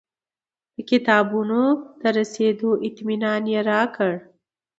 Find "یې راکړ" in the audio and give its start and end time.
3.53-4.11